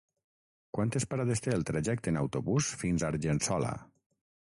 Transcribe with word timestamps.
Quantes 0.77 1.05
parades 1.11 1.45
té 1.47 1.53
el 1.57 1.67
trajecte 1.73 2.13
en 2.15 2.19
autobús 2.25 2.73
fins 2.83 3.07
a 3.07 3.15
Argençola? 3.15 3.79